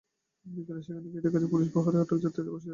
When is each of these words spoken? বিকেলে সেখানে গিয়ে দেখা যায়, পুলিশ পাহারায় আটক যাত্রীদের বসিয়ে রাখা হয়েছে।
বিকেলে 0.55 0.81
সেখানে 0.85 1.07
গিয়ে 1.11 1.23
দেখা 1.25 1.37
যায়, 1.41 1.51
পুলিশ 1.53 1.67
পাহারায় 1.75 2.01
আটক 2.03 2.17
যাত্রীদের 2.23 2.53
বসিয়ে 2.53 2.55
রাখা 2.55 2.55
হয়েছে। 2.57 2.69